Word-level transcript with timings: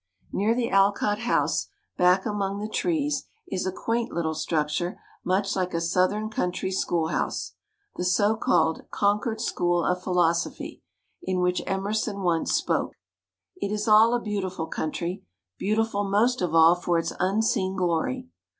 Near 0.31 0.55
the 0.55 0.71
Alcott 0.71 1.19
House, 1.19 1.67
back 1.95 2.25
among 2.25 2.57
the 2.57 2.67
trees, 2.67 3.25
is 3.49 3.67
a 3.67 3.71
quaint 3.71 4.11
little 4.11 4.33
structure 4.33 4.99
much 5.23 5.55
like 5.55 5.75
a 5.75 5.79
Southern 5.79 6.27
coun 6.27 6.51
try 6.51 6.71
schoolhouse 6.71 7.53
the 7.97 8.03
so 8.03 8.35
called 8.35 8.87
Concord 8.89 9.39
School 9.39 9.83
of 9.85 10.01
Philosophy, 10.01 10.81
in 11.21 11.39
which 11.39 11.61
Emerson 11.67 12.21
once 12.21 12.51
spoke. 12.51 12.93
It 13.57 13.71
is 13.71 13.87
all 13.87 14.15
a 14.15 14.19
beautiful 14.19 14.65
country 14.65 15.23
beautiful 15.59 16.03
most 16.03 16.41
of 16.41 16.55
all 16.55 16.73
for 16.73 16.97
its 16.97 17.13
unseen 17.19 17.75
glory. 17.77 18.27